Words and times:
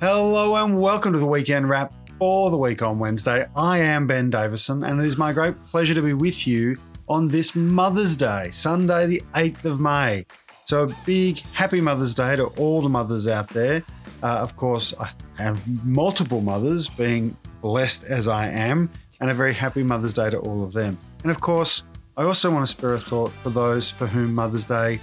Hello 0.00 0.54
and 0.54 0.80
welcome 0.80 1.12
to 1.12 1.18
the 1.18 1.26
weekend 1.26 1.68
wrap 1.68 1.92
for 2.20 2.52
the 2.52 2.56
week 2.56 2.82
on 2.82 3.00
Wednesday. 3.00 3.48
I 3.56 3.78
am 3.78 4.06
Ben 4.06 4.30
Davison, 4.30 4.84
and 4.84 5.00
it 5.00 5.04
is 5.04 5.16
my 5.16 5.32
great 5.32 5.56
pleasure 5.66 5.92
to 5.92 6.00
be 6.00 6.12
with 6.12 6.46
you 6.46 6.78
on 7.08 7.26
this 7.26 7.56
Mother's 7.56 8.14
Day, 8.14 8.48
Sunday, 8.52 9.08
the 9.08 9.22
8th 9.34 9.64
of 9.64 9.80
May. 9.80 10.24
So, 10.66 10.84
a 10.84 10.96
big 11.04 11.40
happy 11.52 11.80
Mother's 11.80 12.14
Day 12.14 12.36
to 12.36 12.44
all 12.44 12.80
the 12.80 12.88
mothers 12.88 13.26
out 13.26 13.48
there. 13.48 13.82
Uh, 14.22 14.36
of 14.36 14.56
course, 14.56 14.94
I 15.00 15.10
have 15.36 15.66
multiple 15.84 16.42
mothers, 16.42 16.88
being 16.88 17.36
blessed 17.60 18.04
as 18.04 18.28
I 18.28 18.50
am, 18.50 18.88
and 19.20 19.32
a 19.32 19.34
very 19.34 19.52
happy 19.52 19.82
Mother's 19.82 20.14
Day 20.14 20.30
to 20.30 20.38
all 20.38 20.62
of 20.62 20.72
them. 20.72 20.96
And 21.24 21.32
of 21.32 21.40
course, 21.40 21.82
I 22.16 22.22
also 22.22 22.52
want 22.52 22.64
to 22.64 22.70
spare 22.70 22.94
a 22.94 23.00
thought 23.00 23.32
for 23.32 23.50
those 23.50 23.90
for 23.90 24.06
whom 24.06 24.32
Mother's 24.32 24.64
Day 24.64 25.00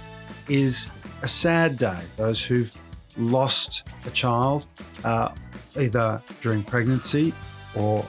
is 0.48 0.88
a 1.20 1.28
sad 1.28 1.76
day, 1.76 2.00
those 2.16 2.42
who've 2.42 2.72
lost 3.16 3.84
a 4.06 4.10
child, 4.10 4.66
uh, 5.04 5.30
either 5.78 6.22
during 6.40 6.62
pregnancy 6.62 7.32
or 7.74 8.02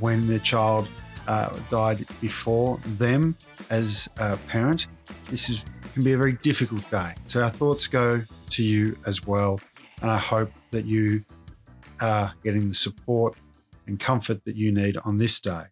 when 0.00 0.26
their 0.26 0.38
child 0.38 0.88
uh, 1.26 1.56
died 1.70 2.04
before 2.20 2.78
them 2.98 3.36
as 3.70 4.08
a 4.18 4.36
parent. 4.48 4.86
This 5.30 5.48
is, 5.48 5.64
can 5.94 6.04
be 6.04 6.12
a 6.12 6.18
very 6.18 6.34
difficult 6.34 6.88
day. 6.90 7.14
So 7.26 7.42
our 7.42 7.50
thoughts 7.50 7.86
go 7.86 8.22
to 8.50 8.62
you 8.62 8.96
as 9.06 9.26
well. 9.26 9.60
And 10.02 10.10
I 10.10 10.18
hope 10.18 10.50
that 10.70 10.84
you 10.84 11.24
are 12.00 12.34
getting 12.44 12.68
the 12.68 12.74
support 12.74 13.36
and 13.86 13.98
comfort 13.98 14.44
that 14.44 14.56
you 14.56 14.72
need 14.72 14.96
on 15.04 15.18
this 15.18 15.40
day. 15.40 15.64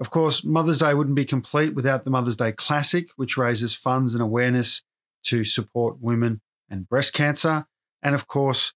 Of 0.00 0.10
course, 0.10 0.44
Mother's 0.44 0.78
Day 0.78 0.94
wouldn't 0.94 1.14
be 1.16 1.26
complete 1.26 1.74
without 1.74 2.04
the 2.04 2.10
Mother's 2.10 2.36
Day 2.36 2.52
Classic, 2.52 3.10
which 3.16 3.36
raises 3.36 3.74
funds 3.74 4.14
and 4.14 4.22
awareness 4.22 4.82
to 5.24 5.44
support 5.44 6.00
women 6.00 6.40
and 6.70 6.88
breast 6.88 7.12
cancer. 7.12 7.66
And 8.02 8.14
of 8.14 8.26
course, 8.26 8.72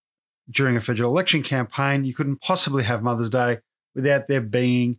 during 0.51 0.77
a 0.77 0.81
federal 0.81 1.11
election 1.11 1.43
campaign, 1.43 2.05
you 2.05 2.15
couldn't 2.15 2.41
possibly 2.41 2.85
have 2.85 3.03
Mother's 3.03 3.31
Day 3.31 3.59
without 3.95 4.29
there 4.29 4.41
being 4.41 4.99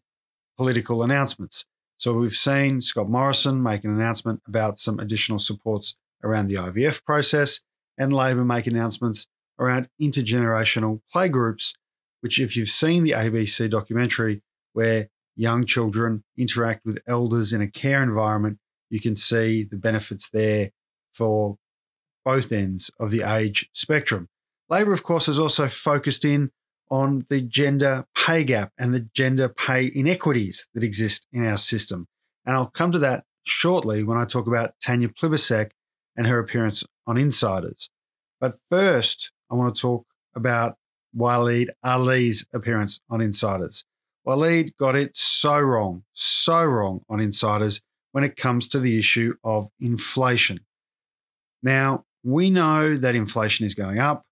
political 0.58 1.04
announcements. 1.04 1.66
So 1.98 2.14
we've 2.14 2.36
seen 2.36 2.82
Scott 2.82 3.10
Morrison 3.10 3.62
make 3.62 3.84
an 3.84 3.92
announcement 3.92 4.42
about 4.48 4.80
some 4.80 5.00
additional 5.00 5.40
supports 5.40 5.96
around 6.24 6.48
the 6.48 6.56
IVF 6.56 7.04
process, 7.04 7.62
and 7.98 8.12
Labor 8.12 8.44
make 8.44 8.68
announcements 8.68 9.28
around 9.60 9.88
intergenerational 10.02 11.02
playgroups, 11.14 11.74
which, 12.22 12.40
if 12.40 12.58
you've 12.58 12.70
seen 12.70 13.04
the 13.04 13.12
ABC 13.12 13.70
documentary 13.70 14.42
where 14.74 15.08
young 15.36 15.64
children 15.64 16.24
interact 16.38 16.86
with 16.86 17.00
elders 17.08 17.54
in 17.54 17.62
a 17.62 17.70
care 17.70 18.04
environment, 18.04 18.58
you 18.90 19.00
can 19.00 19.16
see 19.16 19.64
the 19.64 19.78
benefits 19.78 20.30
there 20.30 20.72
for 21.14 21.58
both 22.26 22.52
ends 22.52 22.92
of 23.00 23.12
the 23.12 23.22
age 23.22 23.70
spectrum. 23.72 24.28
Labor, 24.70 24.92
of 24.94 25.04
course, 25.04 25.28
has 25.28 25.40
also 25.40 25.68
focused 25.68 26.26
in 26.26 26.52
on 26.90 27.26
the 27.30 27.42
gender 27.42 28.06
pay 28.16 28.44
gap 28.44 28.72
and 28.78 28.94
the 28.94 29.08
gender 29.14 29.48
pay 29.48 29.92
inequities 29.94 30.68
that 30.74 30.84
exist 30.84 31.28
in 31.32 31.46
our 31.46 31.58
system. 31.58 32.08
And 32.46 32.56
I'll 32.56 32.72
come 32.72 32.92
to 32.92 33.00
that 33.00 33.24
shortly 33.44 34.04
when 34.04 34.18
I 34.18 34.26
talk 34.26 34.48
about 34.48 34.74
Tanya 34.82 35.10
Plibersek 35.10 35.72
and 36.18 36.28
her 36.28 36.40
appearance 36.40 36.84
on 37.08 37.18
Insiders. 37.18 37.90
But 38.40 38.56
first, 38.70 39.32
I 39.50 39.56
want 39.56 39.76
to 39.76 39.82
talk 39.82 40.06
about 40.36 40.78
Waleed 41.16 41.70
Aly's 41.84 42.48
appearance 42.54 43.00
on 43.10 43.22
Insiders. 43.22 43.86
Waleed 44.28 44.76
got 44.78 44.96
it 44.96 45.16
so 45.16 45.60
wrong, 45.60 46.04
so 46.14 46.64
wrong 46.64 47.02
on 47.08 47.20
Insiders 47.20 47.82
when 48.12 48.24
it 48.24 48.36
comes 48.36 48.68
to 48.70 48.80
the 48.80 48.98
issue 48.98 49.36
of 49.44 49.70
inflation. 49.80 50.62
Now, 51.62 52.06
we 52.26 52.50
know 52.50 52.98
that 52.98 53.16
inflation 53.16 53.68
is 53.68 53.76
going 53.76 54.00
up, 54.00 54.24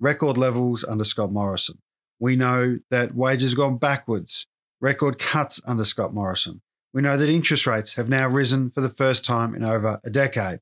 record 0.00 0.38
levels 0.38 0.82
under 0.82 1.04
Scott 1.04 1.30
Morrison. 1.30 1.78
We 2.18 2.36
know 2.36 2.78
that 2.90 3.14
wages 3.14 3.52
have 3.52 3.58
gone 3.58 3.76
backwards, 3.76 4.46
record 4.80 5.18
cuts 5.18 5.60
under 5.66 5.84
Scott 5.84 6.14
Morrison. 6.14 6.62
We 6.94 7.02
know 7.02 7.18
that 7.18 7.28
interest 7.28 7.66
rates 7.66 7.94
have 7.94 8.08
now 8.08 8.28
risen 8.28 8.70
for 8.70 8.80
the 8.80 8.88
first 8.88 9.26
time 9.26 9.54
in 9.54 9.62
over 9.62 10.00
a 10.02 10.10
decade. 10.10 10.60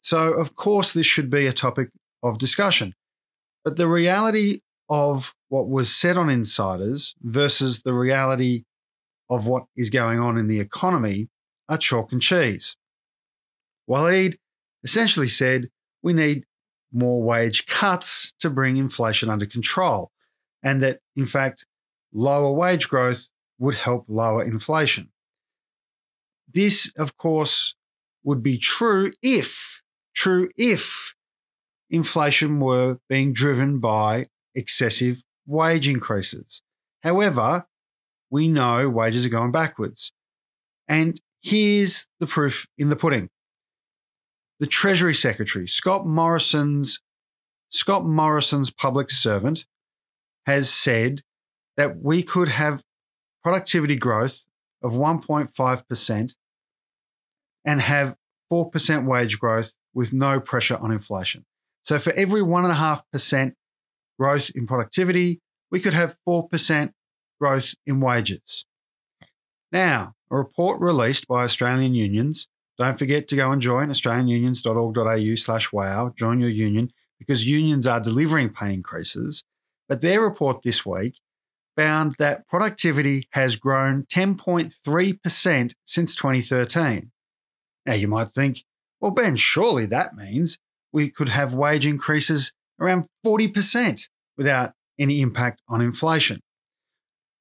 So, 0.00 0.32
of 0.32 0.56
course, 0.56 0.92
this 0.92 1.06
should 1.06 1.28
be 1.28 1.46
a 1.46 1.52
topic 1.52 1.90
of 2.22 2.38
discussion. 2.38 2.94
But 3.62 3.76
the 3.76 3.88
reality 3.88 4.60
of 4.88 5.34
what 5.48 5.68
was 5.68 5.94
said 5.94 6.16
on 6.16 6.30
Insiders 6.30 7.14
versus 7.20 7.82
the 7.82 7.92
reality 7.92 8.62
of 9.28 9.46
what 9.46 9.64
is 9.76 9.90
going 9.90 10.18
on 10.18 10.38
in 10.38 10.46
the 10.46 10.60
economy 10.60 11.28
are 11.68 11.78
chalk 11.78 12.10
and 12.10 12.22
cheese. 12.22 12.74
Waleed 13.88 14.36
essentially 14.82 15.28
said 15.28 15.68
we 16.04 16.12
need 16.12 16.44
more 16.92 17.22
wage 17.22 17.66
cuts 17.66 18.34
to 18.38 18.50
bring 18.50 18.76
inflation 18.76 19.28
under 19.30 19.46
control, 19.46 20.12
and 20.62 20.82
that, 20.82 21.00
in 21.16 21.26
fact, 21.26 21.66
lower 22.12 22.52
wage 22.52 22.88
growth 22.88 23.28
would 23.58 23.74
help 23.74 24.04
lower 24.06 24.44
inflation. 24.44 25.10
This, 26.52 26.92
of 26.96 27.16
course, 27.16 27.74
would 28.22 28.42
be 28.42 28.58
true 28.58 29.12
if, 29.22 29.82
true 30.14 30.50
if 30.56 31.14
inflation 31.90 32.60
were 32.60 32.98
being 33.08 33.32
driven 33.32 33.80
by 33.80 34.26
excessive 34.54 35.22
wage 35.46 35.88
increases. 35.88 36.62
However, 37.02 37.66
we 38.30 38.46
know 38.46 38.88
wages 38.88 39.24
are 39.24 39.30
going 39.30 39.52
backwards. 39.52 40.12
And 40.86 41.20
here's 41.42 42.06
the 42.20 42.26
proof 42.26 42.66
in 42.78 42.88
the 42.88 42.96
pudding. 42.96 43.30
The 44.60 44.66
Treasury 44.66 45.14
Secretary, 45.14 45.66
Scott 45.66 46.06
Morrison's 46.06 47.00
Scott 47.70 48.06
Morrison's 48.06 48.70
public 48.70 49.10
servant 49.10 49.66
has 50.46 50.70
said 50.70 51.22
that 51.76 52.00
we 52.00 52.22
could 52.22 52.48
have 52.48 52.84
productivity 53.42 53.96
growth 53.96 54.44
of 54.82 54.92
1.5% 54.92 56.34
and 57.64 57.80
have 57.80 58.16
4% 58.52 59.06
wage 59.06 59.40
growth 59.40 59.72
with 59.92 60.12
no 60.12 60.38
pressure 60.38 60.76
on 60.76 60.92
inflation. 60.92 61.44
So 61.82 61.98
for 61.98 62.12
every 62.12 62.42
1.5% 62.42 63.52
growth 64.18 64.50
in 64.54 64.66
productivity, 64.66 65.40
we 65.70 65.80
could 65.80 65.94
have 65.94 66.16
4% 66.28 66.92
growth 67.40 67.74
in 67.86 68.00
wages. 68.00 68.66
Now, 69.72 70.14
a 70.30 70.36
report 70.36 70.80
released 70.80 71.26
by 71.26 71.42
Australian 71.42 71.94
unions, 71.94 72.48
don't 72.78 72.98
forget 72.98 73.28
to 73.28 73.36
go 73.36 73.52
and 73.52 73.62
join 73.62 73.88
australianunions.org.au 73.88 75.34
slash 75.36 75.72
wow, 75.72 76.12
join 76.16 76.40
your 76.40 76.50
union, 76.50 76.90
because 77.18 77.48
unions 77.48 77.86
are 77.86 78.00
delivering 78.00 78.50
pay 78.50 78.74
increases. 78.74 79.44
But 79.88 80.00
their 80.00 80.20
report 80.20 80.62
this 80.62 80.84
week 80.84 81.20
found 81.76 82.16
that 82.18 82.46
productivity 82.48 83.28
has 83.30 83.56
grown 83.56 84.04
10.3% 84.04 85.72
since 85.84 86.14
2013. 86.14 87.10
Now, 87.86 87.94
you 87.94 88.08
might 88.08 88.30
think, 88.30 88.64
well, 89.00 89.10
Ben, 89.10 89.36
surely 89.36 89.86
that 89.86 90.16
means 90.16 90.58
we 90.92 91.10
could 91.10 91.28
have 91.28 91.54
wage 91.54 91.86
increases 91.86 92.52
around 92.80 93.06
40% 93.24 94.08
without 94.36 94.72
any 94.98 95.20
impact 95.20 95.60
on 95.68 95.80
inflation. 95.80 96.40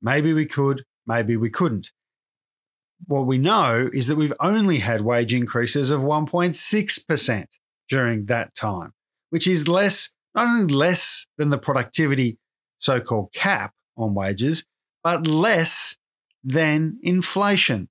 Maybe 0.02 0.34
we 0.34 0.46
could, 0.46 0.84
maybe 1.08 1.38
we 1.38 1.50
couldn't. 1.50 1.92
What 3.08 3.26
we 3.26 3.38
know 3.38 3.90
is 3.92 4.08
that 4.08 4.16
we've 4.16 4.34
only 4.40 4.80
had 4.80 5.02
wage 5.02 5.34
increases 5.34 5.90
of 5.90 6.02
1.6% 6.02 7.46
during 7.90 8.26
that 8.26 8.56
time, 8.56 8.94
which 9.30 9.48
is 9.48 9.68
less, 9.68 10.14
not 10.36 10.48
only 10.48 10.74
less 10.74 11.28
than 11.38 11.50
the 11.50 11.58
productivity 11.58 12.38
so 12.80 13.00
called 13.00 13.34
cap 13.34 13.74
on 13.98 14.14
wages, 14.14 14.66
but 15.04 15.28
less 15.28 15.98
than 16.44 17.00
inflation. 17.02 17.90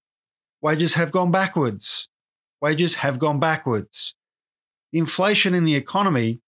Wages 0.61 0.95
have 0.95 1.13
gone 1.13 1.31
backwards. 1.31 2.09
Wages 2.61 2.97
have 2.97 3.19
gone 3.19 3.41
backwards. 3.41 4.15
Inflation 4.93 5.55
in 5.55 5.65
the 5.65 5.75
economy 5.75 6.41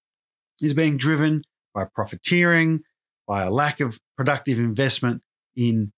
is 0.61 0.75
being 0.75 0.97
driven 0.97 1.43
by 1.75 1.85
profiteering, 1.85 2.83
by 3.27 3.43
a 3.43 3.51
lack 3.51 3.81
of 3.81 3.99
productive 4.17 4.59
investment 4.59 5.23
in 5.57 5.93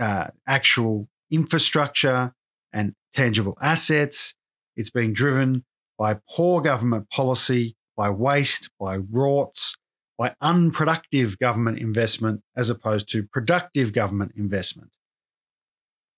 uh, 0.00 0.28
actual 0.46 1.08
infrastructure 1.30 2.32
and 2.72 2.94
tangible 3.14 3.56
assets. 3.60 4.34
It's 4.76 4.90
being 4.90 5.12
driven 5.12 5.64
by 5.98 6.18
poor 6.28 6.60
government 6.60 7.10
policy, 7.10 7.76
by 7.96 8.10
waste, 8.10 8.70
by 8.78 8.98
rorts, 8.98 9.76
by 10.16 10.34
unproductive 10.40 11.38
government 11.38 11.78
investment 11.78 12.42
as 12.56 12.70
opposed 12.70 13.08
to 13.10 13.24
productive 13.24 13.92
government 13.92 14.32
investment. 14.36 14.90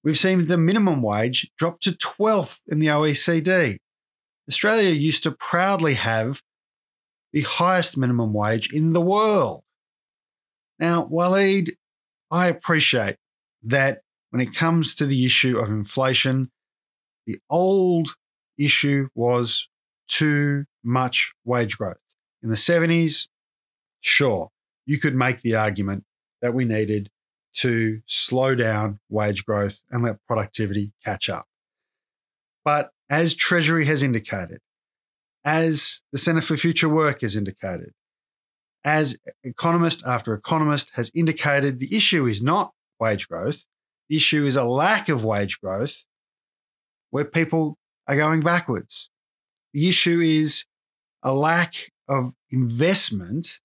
We've 0.02 0.18
seen 0.18 0.46
the 0.46 0.56
minimum 0.56 1.02
wage 1.02 1.50
drop 1.58 1.80
to 1.80 1.92
12th 1.92 2.62
in 2.68 2.78
the 2.78 2.86
OECD. 2.86 3.78
Australia 4.48 4.90
used 4.90 5.22
to 5.24 5.30
proudly 5.30 5.94
have 5.94 6.40
the 7.32 7.42
highest 7.42 7.98
minimum 7.98 8.32
wage 8.32 8.72
in 8.72 8.94
the 8.94 9.00
world. 9.00 9.62
Now, 10.78 11.04
Waleed, 11.04 11.70
I 12.30 12.46
appreciate 12.46 13.16
that 13.64 14.00
when 14.30 14.40
it 14.40 14.54
comes 14.54 14.94
to 14.96 15.06
the 15.06 15.24
issue 15.24 15.58
of 15.58 15.68
inflation, 15.68 16.50
the 17.26 17.38
old 17.48 18.14
issue 18.58 19.08
was 19.14 19.68
too 20.08 20.64
much 20.82 21.32
wage 21.44 21.78
growth. 21.78 21.98
In 22.42 22.48
the 22.48 22.56
70s, 22.56 23.28
sure, 24.00 24.50
you 24.86 24.98
could 24.98 25.14
make 25.14 25.42
the 25.42 25.54
argument 25.54 26.04
that 26.42 26.54
we 26.54 26.64
needed 26.64 27.10
to 27.52 28.00
slow 28.06 28.54
down 28.54 29.00
wage 29.08 29.44
growth 29.44 29.82
and 29.90 30.02
let 30.02 30.24
productivity 30.26 30.92
catch 31.04 31.28
up. 31.28 31.46
But 32.64 32.90
as 33.08 33.34
Treasury 33.34 33.86
has 33.86 34.02
indicated, 34.02 34.60
as 35.44 36.02
the 36.12 36.18
Centre 36.18 36.42
for 36.42 36.56
Future 36.56 36.88
Work 36.88 37.22
has 37.22 37.34
indicated, 37.34 37.92
as 38.84 39.18
economist 39.42 40.02
after 40.06 40.32
economist 40.34 40.92
has 40.94 41.10
indicated, 41.14 41.78
the 41.80 41.94
issue 41.94 42.26
is 42.26 42.42
not 42.42 42.72
wage 42.98 43.28
growth. 43.28 43.64
Issue 44.10 44.44
is 44.44 44.56
a 44.56 44.64
lack 44.64 45.08
of 45.08 45.24
wage 45.24 45.60
growth 45.60 46.02
where 47.10 47.24
people 47.24 47.78
are 48.08 48.16
going 48.16 48.40
backwards. 48.40 49.08
The 49.72 49.88
issue 49.88 50.20
is 50.20 50.64
a 51.22 51.32
lack 51.32 51.92
of 52.08 52.32
investment 52.50 53.60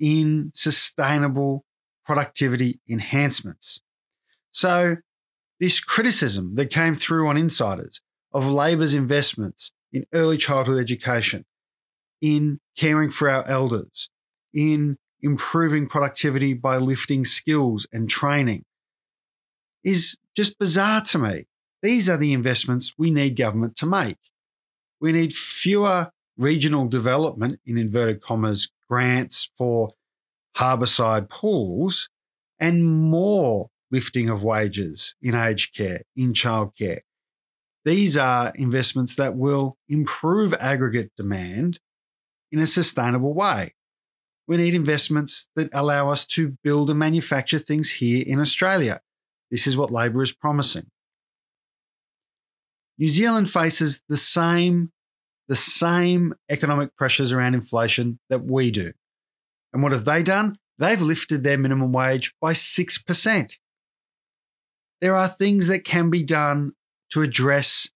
in 0.00 0.50
sustainable 0.54 1.64
productivity 2.04 2.80
enhancements. 2.88 3.80
So, 4.50 4.96
this 5.60 5.80
criticism 5.80 6.56
that 6.56 6.70
came 6.70 6.94
through 6.94 7.28
on 7.28 7.36
insiders 7.36 8.00
of 8.32 8.50
Labor's 8.50 8.92
investments 8.92 9.72
in 9.92 10.04
early 10.12 10.36
childhood 10.36 10.80
education, 10.80 11.44
in 12.20 12.58
caring 12.76 13.10
for 13.10 13.30
our 13.30 13.46
elders, 13.46 14.10
in 14.52 14.98
improving 15.22 15.88
productivity 15.88 16.54
by 16.54 16.76
lifting 16.76 17.24
skills 17.24 17.86
and 17.92 18.10
training 18.10 18.64
is 19.86 20.18
just 20.36 20.58
bizarre 20.58 21.00
to 21.00 21.18
me. 21.18 21.46
These 21.80 22.08
are 22.08 22.16
the 22.16 22.32
investments 22.32 22.94
we 22.98 23.10
need 23.10 23.36
government 23.36 23.76
to 23.76 23.86
make. 23.86 24.18
We 25.00 25.12
need 25.12 25.32
fewer 25.32 26.10
regional 26.36 26.86
development, 26.86 27.60
in 27.64 27.78
inverted 27.78 28.20
commas, 28.20 28.70
grants 28.88 29.50
for 29.56 29.90
harbourside 30.56 31.30
pools 31.30 32.08
and 32.58 32.84
more 32.84 33.68
lifting 33.90 34.28
of 34.28 34.42
wages 34.42 35.14
in 35.22 35.34
aged 35.34 35.74
care, 35.74 36.02
in 36.16 36.32
childcare. 36.32 37.00
These 37.84 38.16
are 38.16 38.52
investments 38.56 39.14
that 39.14 39.36
will 39.36 39.76
improve 39.88 40.52
aggregate 40.54 41.12
demand 41.16 41.78
in 42.50 42.58
a 42.58 42.66
sustainable 42.66 43.32
way. 43.32 43.74
We 44.48 44.56
need 44.56 44.74
investments 44.74 45.48
that 45.54 45.70
allow 45.72 46.10
us 46.10 46.26
to 46.28 46.56
build 46.64 46.90
and 46.90 46.98
manufacture 46.98 47.60
things 47.60 47.92
here 47.92 48.24
in 48.26 48.40
Australia. 48.40 49.00
This 49.50 49.66
is 49.66 49.76
what 49.76 49.90
Labor 49.90 50.22
is 50.22 50.32
promising. 50.32 50.86
New 52.98 53.08
Zealand 53.08 53.50
faces 53.50 54.02
the 54.08 54.16
same, 54.16 54.90
the 55.48 55.56
same 55.56 56.34
economic 56.48 56.96
pressures 56.96 57.32
around 57.32 57.54
inflation 57.54 58.18
that 58.30 58.44
we 58.44 58.70
do. 58.70 58.92
And 59.72 59.82
what 59.82 59.92
have 59.92 60.04
they 60.04 60.22
done? 60.22 60.58
They've 60.78 61.00
lifted 61.00 61.42
their 61.42 61.58
minimum 61.58 61.92
wage 61.92 62.34
by 62.40 62.52
6%. 62.52 63.58
There 65.00 65.14
are 65.14 65.28
things 65.28 65.66
that 65.68 65.84
can 65.84 66.10
be 66.10 66.22
done 66.22 66.72
to 67.10 67.22
address 67.22 67.90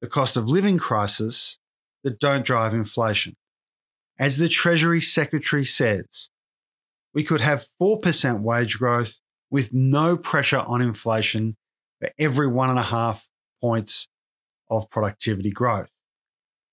the 0.00 0.06
cost 0.06 0.36
of 0.36 0.48
living 0.48 0.78
crisis 0.78 1.58
that 2.04 2.20
don't 2.20 2.44
drive 2.44 2.72
inflation. 2.72 3.34
As 4.18 4.36
the 4.36 4.48
Treasury 4.48 5.00
Secretary 5.00 5.64
says, 5.64 6.30
we 7.12 7.24
could 7.24 7.40
have 7.40 7.66
4% 7.80 8.40
wage 8.40 8.78
growth 8.78 9.18
with 9.50 9.72
no 9.72 10.16
pressure 10.16 10.60
on 10.60 10.82
inflation 10.82 11.56
for 12.00 12.10
every 12.18 12.46
one 12.46 12.70
and 12.70 12.78
a 12.78 12.82
half 12.82 13.26
points 13.60 14.08
of 14.70 14.90
productivity 14.90 15.50
growth. 15.50 15.90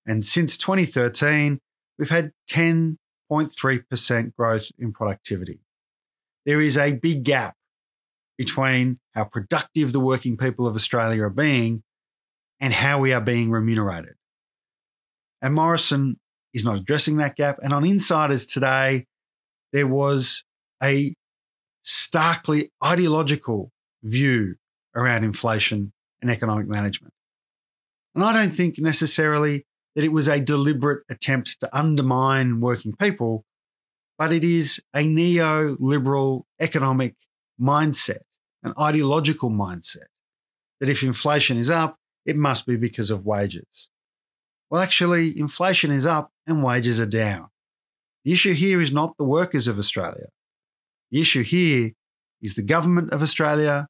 And 0.06 0.24
since 0.24 0.58
2013, 0.58 1.60
we've 1.98 2.10
had 2.10 2.32
10.3% 2.50 4.36
growth 4.36 4.72
in 4.78 4.92
productivity. 4.92 5.62
There 6.46 6.62
is 6.62 6.78
a 6.78 6.94
big 6.94 7.24
gap 7.24 7.56
between 8.38 9.00
how 9.14 9.24
productive 9.24 9.94
the 9.94 10.00
working 10.00 10.38
people 10.38 10.68
of 10.68 10.76
Australia 10.76 11.24
are 11.24 11.30
being 11.30 11.84
and 12.60 12.74
how 12.74 13.00
we 13.00 13.14
are 13.14 13.22
being 13.22 13.50
remunerated. 13.50 14.16
And 15.42 15.54
Morrison 15.54 16.20
is 16.54 16.64
not 16.64 16.78
addressing 16.78 17.18
that 17.18 17.36
gap. 17.36 17.58
And 17.62 17.74
on 17.74 17.86
Insiders 17.86 18.46
today, 18.46 19.06
there 19.74 19.88
was 19.88 20.44
a 20.84 21.16
starkly 21.86 22.72
ideological 22.84 23.72
view 24.04 24.56
around 24.96 25.24
inflation 25.24 25.94
and 26.22 26.32
economic 26.32 26.68
management. 26.68 27.14
And 28.16 28.24
I 28.24 28.34
don't 28.34 28.50
think 28.50 28.80
necessarily 28.80 29.66
that 29.96 30.04
it 30.04 30.12
was 30.12 30.28
a 30.28 30.40
deliberate 30.40 31.04
attempt 31.10 31.60
to 31.60 31.78
undermine 31.78 32.60
working 32.60 32.96
people, 32.96 33.46
but 34.18 34.34
it 34.34 34.44
is 34.44 34.82
a 34.94 35.04
neoliberal 35.04 36.44
economic 36.60 37.16
mindset, 37.62 38.22
an 38.64 38.74
ideological 38.80 39.50
mindset 39.50 40.08
that 40.80 40.90
if 40.90 41.04
inflation 41.04 41.58
is 41.58 41.70
up, 41.70 41.98
it 42.26 42.36
must 42.36 42.66
be 42.66 42.76
because 42.76 43.12
of 43.12 43.26
wages. 43.26 43.90
Well, 44.70 44.82
actually, 44.82 45.38
inflation 45.38 45.92
is 45.92 46.06
up 46.06 46.32
and 46.48 46.64
wages 46.64 47.00
are 47.00 47.06
down. 47.06 47.50
The 48.24 48.32
issue 48.32 48.54
here 48.54 48.82
is 48.82 48.92
not 48.92 49.16
the 49.18 49.24
workers 49.24 49.68
of 49.68 49.78
Australia. 49.78 50.28
The 51.12 51.22
issue 51.22 51.44
here 51.44 51.92
is 52.42 52.56
the 52.56 52.64
government 52.64 53.12
of 53.12 53.22
Australia 53.22 53.88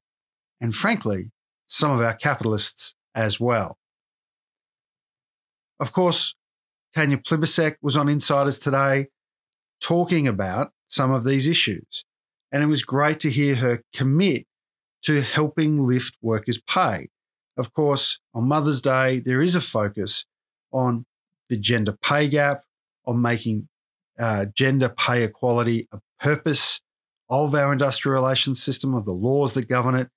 and, 0.60 0.74
frankly, 0.74 1.30
some 1.66 1.90
of 1.90 2.00
our 2.00 2.14
capitalists 2.14 2.94
as 3.14 3.40
well. 3.40 3.78
Of 5.78 5.92
course, 5.92 6.34
Tanya 6.94 7.18
Plibersek 7.18 7.76
was 7.82 7.96
on 7.96 8.08
Insiders 8.08 8.58
today 8.58 9.08
talking 9.80 10.26
about 10.26 10.70
some 10.86 11.10
of 11.10 11.24
these 11.24 11.46
issues. 11.46 12.04
And 12.52 12.62
it 12.62 12.66
was 12.66 12.82
great 12.82 13.20
to 13.20 13.30
hear 13.30 13.56
her 13.56 13.82
commit 13.92 14.46
to 15.02 15.20
helping 15.20 15.78
lift 15.78 16.16
workers' 16.22 16.60
pay. 16.62 17.08
Of 17.56 17.72
course, 17.72 18.20
on 18.34 18.48
Mother's 18.48 18.80
Day, 18.80 19.20
there 19.20 19.42
is 19.42 19.54
a 19.54 19.60
focus 19.60 20.24
on 20.72 21.06
the 21.48 21.58
gender 21.58 21.96
pay 22.02 22.28
gap, 22.28 22.64
on 23.04 23.20
making 23.20 23.68
uh, 24.18 24.46
gender 24.54 24.88
pay 24.88 25.22
equality 25.22 25.88
a 25.92 26.00
purpose 26.18 26.80
of 27.28 27.54
our 27.54 27.72
industrial 27.72 28.14
relations 28.14 28.62
system, 28.62 28.94
of 28.94 29.04
the 29.04 29.12
laws 29.12 29.54
that 29.54 29.68
govern 29.68 29.94
it. 29.94 30.08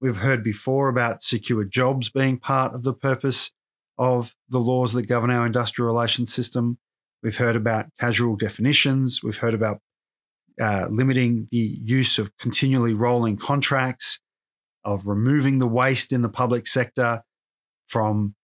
We've 0.00 0.16
heard 0.18 0.44
before 0.44 0.88
about 0.88 1.22
secure 1.22 1.64
jobs 1.64 2.10
being 2.10 2.38
part 2.38 2.74
of 2.74 2.82
the 2.82 2.94
purpose 2.94 3.50
of 3.98 4.34
the 4.48 4.58
laws 4.58 4.92
that 4.92 5.08
govern 5.08 5.30
our 5.30 5.46
industrial 5.46 5.86
relations 5.86 6.32
system. 6.32 6.78
We've 7.22 7.36
heard 7.36 7.56
about 7.56 7.86
casual 7.98 8.36
definitions. 8.36 9.22
We've 9.22 9.38
heard 9.38 9.54
about 9.54 9.80
uh, 10.60 10.86
limiting 10.90 11.48
the 11.50 11.78
use 11.82 12.18
of 12.18 12.36
continually 12.38 12.94
rolling 12.94 13.36
contracts, 13.36 14.20
of 14.84 15.06
removing 15.06 15.58
the 15.58 15.66
waste 15.66 16.12
in 16.12 16.22
the 16.22 16.28
public 16.28 16.66
sector 16.66 17.22
from 17.86 18.34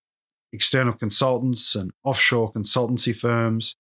external 0.52 0.92
consultants 0.92 1.74
and 1.74 1.90
offshore 2.04 2.52
consultancy 2.52 3.14
firms. 3.14 3.76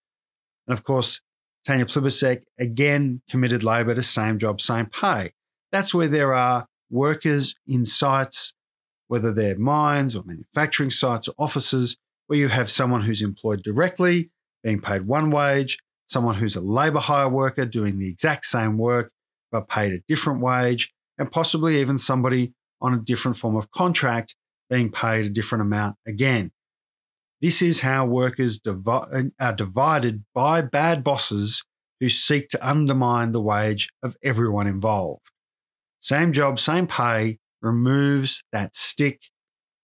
And 0.66 0.76
of 0.76 0.84
course, 0.84 1.20
Tanya 1.64 1.86
Plibersek 1.86 2.42
again 2.58 3.22
committed 3.30 3.62
Labor 3.62 3.94
to 3.94 4.02
same 4.02 4.38
job, 4.38 4.60
same 4.60 4.86
pay. 4.86 5.32
That's 5.70 5.94
where 5.94 6.08
there 6.08 6.34
are 6.34 6.66
workers 6.90 7.54
in 7.66 7.84
sites, 7.84 8.54
whether 9.08 9.32
they're 9.32 9.58
mines 9.58 10.16
or 10.16 10.24
manufacturing 10.24 10.90
sites 10.90 11.28
or 11.28 11.34
offices, 11.38 11.96
where 12.26 12.38
you 12.38 12.48
have 12.48 12.70
someone 12.70 13.02
who's 13.02 13.22
employed 13.22 13.62
directly, 13.62 14.30
being 14.62 14.80
paid 14.80 15.06
one 15.06 15.30
wage, 15.30 15.78
someone 16.06 16.36
who's 16.36 16.56
a 16.56 16.60
labour 16.60 16.98
hire 16.98 17.28
worker 17.28 17.64
doing 17.64 17.98
the 17.98 18.08
exact 18.08 18.44
same 18.46 18.76
work, 18.76 19.12
but 19.50 19.68
paid 19.68 19.92
a 19.92 20.00
different 20.08 20.40
wage, 20.40 20.92
and 21.18 21.30
possibly 21.30 21.80
even 21.80 21.98
somebody 21.98 22.52
on 22.80 22.94
a 22.94 22.98
different 22.98 23.36
form 23.36 23.56
of 23.56 23.70
contract 23.70 24.34
being 24.68 24.90
paid 24.90 25.24
a 25.24 25.30
different 25.30 25.62
amount 25.62 25.96
again. 26.06 26.50
This 27.42 27.60
is 27.60 27.80
how 27.80 28.06
workers 28.06 28.60
divi- 28.60 28.88
uh, 28.88 29.22
are 29.40 29.52
divided 29.52 30.24
by 30.32 30.60
bad 30.60 31.02
bosses 31.02 31.64
who 31.98 32.08
seek 32.08 32.48
to 32.50 32.66
undermine 32.66 33.32
the 33.32 33.42
wage 33.42 33.88
of 34.00 34.16
everyone 34.22 34.68
involved. 34.68 35.26
Same 35.98 36.32
job, 36.32 36.60
same 36.60 36.86
pay 36.86 37.38
removes 37.60 38.44
that 38.52 38.76
stick, 38.76 39.22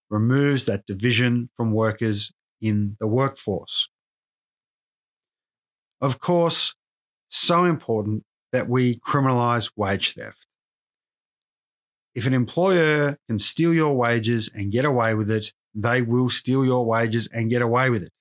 removes 0.08 0.66
that 0.66 0.86
division 0.86 1.50
from 1.56 1.72
workers 1.72 2.32
in 2.60 2.96
the 3.00 3.08
workforce. 3.08 3.88
Of 6.00 6.20
course, 6.20 6.76
so 7.28 7.64
important 7.64 8.22
that 8.52 8.68
we 8.68 9.00
criminalize 9.00 9.72
wage 9.76 10.14
theft. 10.14 10.46
If 12.14 12.24
an 12.24 12.34
employer 12.34 13.18
can 13.28 13.40
steal 13.40 13.74
your 13.74 13.94
wages 13.94 14.48
and 14.52 14.70
get 14.70 14.84
away 14.84 15.14
with 15.14 15.30
it, 15.30 15.52
they 15.82 16.02
will 16.02 16.28
steal 16.28 16.64
your 16.64 16.84
wages 16.84 17.28
and 17.32 17.50
get 17.50 17.62
away 17.62 17.90
with 17.90 18.02
it. 18.02 18.12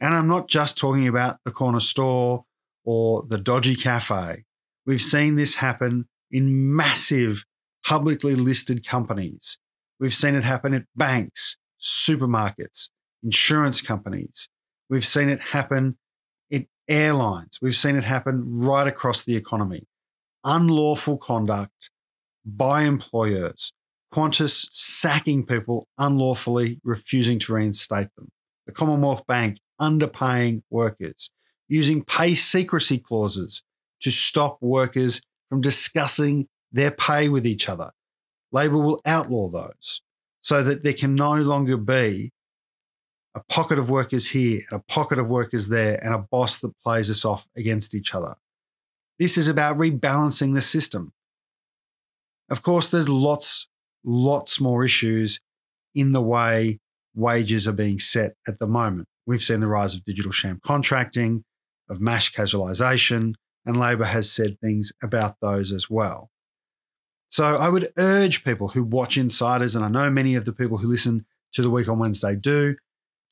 And 0.00 0.14
I'm 0.14 0.28
not 0.28 0.48
just 0.48 0.78
talking 0.78 1.08
about 1.08 1.38
the 1.44 1.50
corner 1.50 1.80
store 1.80 2.42
or 2.84 3.24
the 3.26 3.38
dodgy 3.38 3.74
cafe. 3.74 4.44
We've 4.86 5.02
seen 5.02 5.36
this 5.36 5.56
happen 5.56 6.08
in 6.30 6.74
massive 6.76 7.44
publicly 7.84 8.34
listed 8.34 8.86
companies. 8.86 9.58
We've 9.98 10.14
seen 10.14 10.34
it 10.34 10.44
happen 10.44 10.74
at 10.74 10.84
banks, 10.94 11.56
supermarkets, 11.80 12.90
insurance 13.22 13.80
companies. 13.80 14.48
We've 14.88 15.06
seen 15.06 15.28
it 15.28 15.40
happen 15.40 15.98
in 16.50 16.66
airlines. 16.88 17.58
We've 17.60 17.76
seen 17.76 17.96
it 17.96 18.04
happen 18.04 18.44
right 18.46 18.86
across 18.86 19.24
the 19.24 19.36
economy. 19.36 19.86
Unlawful 20.44 21.18
conduct 21.18 21.90
by 22.44 22.82
employers, 22.82 23.72
Qantas 24.12 24.68
sacking 24.72 25.44
people 25.44 25.86
unlawfully, 25.98 26.80
refusing 26.82 27.38
to 27.40 27.52
reinstate 27.52 28.08
them, 28.16 28.30
the 28.66 28.72
Commonwealth 28.72 29.26
Bank 29.26 29.58
underpaying 29.80 30.62
workers, 30.70 31.30
using 31.68 32.02
pay 32.04 32.34
secrecy 32.34 32.98
clauses 32.98 33.62
to 34.00 34.10
stop 34.10 34.58
workers 34.60 35.20
from 35.48 35.60
discussing 35.60 36.46
their 36.72 36.90
pay 36.90 37.28
with 37.28 37.46
each 37.46 37.68
other. 37.68 37.90
Labor 38.52 38.78
will 38.78 39.00
outlaw 39.04 39.48
those 39.50 40.02
so 40.40 40.62
that 40.62 40.82
there 40.82 40.94
can 40.94 41.14
no 41.14 41.34
longer 41.34 41.76
be 41.76 42.32
a 43.34 43.40
pocket 43.40 43.78
of 43.78 43.90
workers 43.90 44.30
here 44.30 44.62
and 44.70 44.80
a 44.80 44.92
pocket 44.92 45.18
of 45.18 45.28
workers 45.28 45.68
there 45.68 46.02
and 46.02 46.14
a 46.14 46.18
boss 46.18 46.58
that 46.58 46.78
plays 46.78 47.10
us 47.10 47.24
off 47.24 47.46
against 47.56 47.94
each 47.94 48.14
other. 48.14 48.36
This 49.18 49.36
is 49.36 49.48
about 49.48 49.76
rebalancing 49.76 50.54
the 50.54 50.60
system. 50.60 51.12
Of 52.48 52.62
course, 52.62 52.90
there's 52.90 53.08
lots, 53.08 53.67
lots 54.04 54.60
more 54.60 54.84
issues 54.84 55.40
in 55.94 56.12
the 56.12 56.22
way 56.22 56.78
wages 57.14 57.66
are 57.66 57.72
being 57.72 57.98
set 57.98 58.34
at 58.46 58.58
the 58.58 58.66
moment. 58.66 59.08
We've 59.26 59.42
seen 59.42 59.60
the 59.60 59.66
rise 59.66 59.94
of 59.94 60.04
digital 60.04 60.32
sham 60.32 60.60
contracting, 60.64 61.44
of 61.88 62.00
mass 62.00 62.28
casualisation, 62.28 63.34
and 63.66 63.78
Labor 63.78 64.04
has 64.04 64.30
said 64.30 64.58
things 64.60 64.92
about 65.02 65.36
those 65.40 65.72
as 65.72 65.90
well. 65.90 66.30
So 67.28 67.56
I 67.56 67.68
would 67.68 67.92
urge 67.98 68.44
people 68.44 68.68
who 68.68 68.82
watch 68.82 69.18
Insiders, 69.18 69.74
and 69.74 69.84
I 69.84 69.88
know 69.88 70.10
many 70.10 70.34
of 70.34 70.44
the 70.44 70.52
people 70.52 70.78
who 70.78 70.88
listen 70.88 71.26
to 71.52 71.62
the 71.62 71.70
week 71.70 71.88
on 71.88 71.98
Wednesday 71.98 72.36
do, 72.36 72.76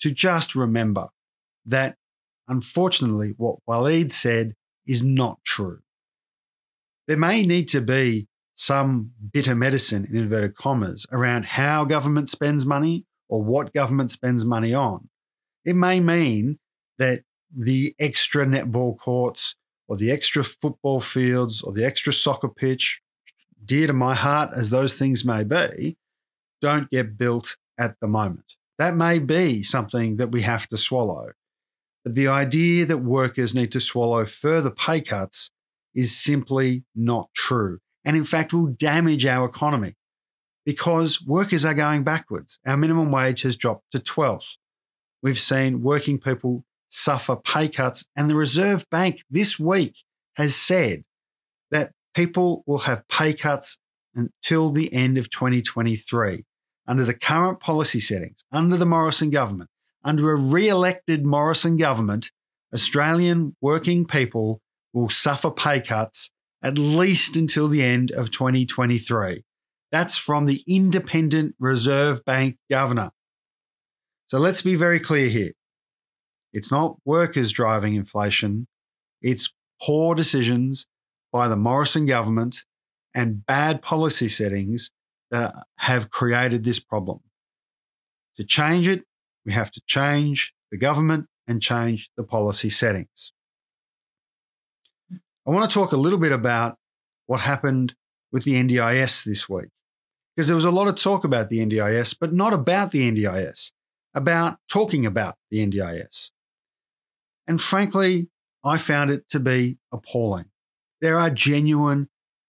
to 0.01 0.11
just 0.11 0.55
remember 0.55 1.09
that 1.65 1.97
unfortunately 2.49 3.35
what 3.37 3.59
Waleed 3.69 4.11
said 4.11 4.55
is 4.87 5.03
not 5.03 5.39
true. 5.45 5.81
There 7.09 7.17
may 7.17 7.47
need 7.47 7.69
to 7.69 7.81
be 7.81 8.29
some 8.57 9.13
bitter 9.33 9.55
medicine 9.55 10.07
in 10.11 10.17
inverted 10.17 10.57
commas 10.57 11.07
around 11.13 11.45
how 11.45 11.85
government 11.85 12.29
spends 12.29 12.67
money 12.67 13.05
or 13.29 13.43
what 13.43 13.73
government 13.73 14.11
spends 14.11 14.45
money 14.45 14.75
on. 14.75 15.09
It 15.65 15.77
may 15.77 16.01
mean 16.01 16.59
that 16.99 17.23
the 17.55 17.95
extra 17.99 18.47
netball 18.47 18.99
courts 18.99 19.55
or 19.89 19.97
the 19.97 20.11
extra 20.11 20.43
football 20.43 21.01
fields 21.01 21.63
or 21.63 21.73
the 21.73 21.85
extra 21.85 22.13
soccer 22.13 22.49
pitch, 22.49 23.01
dear 23.65 23.87
to 23.87 23.93
my 23.93 24.15
heart 24.15 24.51
as 24.57 24.71
those 24.71 24.95
things 24.95 25.25
may 25.25 25.45
be, 25.45 25.97
don't 26.61 26.91
get 26.91 27.19
built 27.19 27.57
at 27.79 27.97
the 28.01 28.09
moment. 28.09 28.45
That 28.79 28.97
may 28.97 29.19
be 29.19 29.63
something 29.63 30.17
that 30.17 30.33
we 30.33 30.43
have 30.43 30.67
to 30.69 30.79
swallow. 30.79 31.33
But 32.05 32.15
the 32.15 32.29
idea 32.29 32.87
that 32.87 32.99
workers 32.99 33.55
need 33.55 33.73
to 33.73 33.81
swallow 33.81 34.25
further 34.25 34.71
pay 34.71 35.01
cuts 35.01 35.51
is 35.95 36.17
simply 36.17 36.85
not 36.95 37.29
true. 37.35 37.81
And 38.07 38.17
in 38.17 38.25
fact, 38.25 38.55
will 38.55 38.69
damage 38.69 39.27
our 39.27 39.47
economy 39.47 39.97
because 40.65 41.21
workers 41.21 41.65
are 41.65 41.75
going 41.75 42.05
backwards. 42.05 42.61
Our 42.65 42.77
minimum 42.77 43.11
wage 43.11 43.43
has 43.43 43.57
dropped 43.57 43.91
to 43.93 43.99
12. 43.99 44.57
We've 45.23 45.39
seen 45.39 45.83
working 45.83 46.19
people 46.19 46.65
suffer 46.89 47.37
pay 47.37 47.69
cuts. 47.69 48.07
And 48.15 48.31
the 48.31 48.37
Reserve 48.37 48.89
Bank 48.91 49.25
this 49.29 49.59
week 49.59 49.97
has 50.37 50.55
said 50.55 51.03
that 51.73 51.91
people 52.15 52.63
will 52.65 52.79
have 52.79 53.07
pay 53.09 53.35
cuts 53.35 53.79
until 54.15 54.71
the 54.71 54.93
end 54.95 55.19
of 55.19 55.29
2023 55.29 56.45
under 56.87 57.05
the 57.05 57.15
current 57.15 57.59
policy 57.61 57.99
settings, 58.01 58.45
under 58.53 58.77
the 58.77 58.87
Morrison 58.87 59.31
government, 59.31 59.69
under 60.05 60.31
a 60.31 60.37
re 60.37 60.69
elected 60.69 61.27
Morrison 61.27 61.77
government, 61.77 62.31
Australian 62.73 63.57
working 63.61 64.07
people 64.07 64.61
will 64.93 65.09
suffer 65.09 65.51
pay 65.51 65.81
cuts 65.81 66.31
at 66.67 66.79
least 66.79 67.37
until 67.37 67.69
the 67.69 67.81
end 67.81 68.11
of 68.11 68.33
2023. 68.33 69.45
That's 69.93 70.19
from 70.19 70.47
the 70.47 70.65
independent 70.67 71.55
Reserve 71.61 72.25
Bank 72.25 72.57
governor. 72.69 73.13
So 74.27 74.39
let's 74.39 74.63
be 74.63 74.75
very 74.75 74.99
clear 74.99 75.29
here. 75.29 75.53
It's 76.53 76.73
not 76.73 76.97
workers 77.05 77.53
driving 77.53 77.95
inflation, 77.95 78.67
it's 79.23 79.55
poor 79.81 80.17
decisions 80.17 80.89
by 81.33 81.47
the 81.47 81.57
Morrison 81.57 82.05
government 82.05 82.65
and 83.15 83.47
bad 83.47 83.81
policy 83.81 84.29
settings 84.29 84.91
that 85.31 85.55
have 85.77 86.11
created 86.11 86.65
this 86.65 86.81
problem. 86.81 87.21
To 88.39 88.45
change 88.45 88.89
it, 88.89 89.05
we 89.45 89.53
have 89.53 89.71
to 89.71 89.81
change 89.87 90.53
the 90.73 90.79
government 90.79 91.27
and 91.47 91.63
change 91.63 92.11
the 92.17 92.25
policy 92.25 92.71
settings. 92.71 93.33
I 95.47 95.53
want 95.53 95.71
to 95.71 95.75
talk 95.75 95.93
a 95.93 95.97
little 95.97 96.19
bit 96.19 96.33
about 96.33 96.77
what 97.27 97.41
happened 97.41 97.95
with 98.33 98.45
the 98.45 98.55
NDIS 98.55 99.25
this 99.25 99.49
week, 99.49 99.69
because 100.35 100.49
there 100.49 100.57
was 100.57 100.65
a 100.65 100.71
lot 100.71 100.89
of 100.89 100.97
talk 100.97 101.25
about 101.25 101.51
the 101.51 101.65
NDIS, 101.65 102.17
but 102.19 102.33
not 102.33 102.53
about 102.53 102.91
the 102.91 103.11
NDIS, 103.11 103.71
about 104.13 104.59
talking 104.69 105.07
about 105.07 105.37
the 105.51 105.65
NDIS. 105.65 106.31
And 107.47 107.61
frankly, 107.61 108.29
I 108.65 108.79
found 108.79 109.11
it 109.11 109.29
to 109.31 109.39
be 109.39 109.79
appalling. 109.93 110.47
There 111.01 111.19
are 111.19 111.31
genuine 111.31 112.09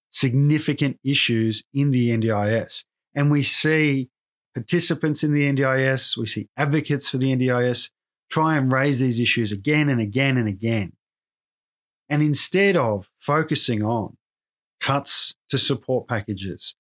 significant 0.10 1.00
issues 1.04 1.64
in 1.74 1.92
the 1.92 2.10
NDIS. 2.10 2.86
And 3.14 3.30
we 3.30 3.44
see 3.44 4.10
participants 4.56 5.24
in 5.24 5.34
the 5.34 5.52
NDIS, 5.52 6.18
we 6.18 6.26
see 6.26 6.50
advocates 6.58 7.10
for 7.10 7.18
the 7.20 7.36
NDIS 7.36 7.92
try 8.30 8.58
and 8.58 8.72
raise 8.72 9.00
these 9.00 9.20
issues 9.20 9.52
again 9.52 9.88
and 9.88 10.02
again 10.02 10.38
and 10.38 10.48
again. 10.48 10.94
And 12.10 12.22
instead 12.22 12.78
of 12.78 13.10
focusing 13.18 13.84
on 13.84 14.18
cuts 14.80 15.36
to 15.50 15.58
support 15.58 16.08
packages, 16.08 16.76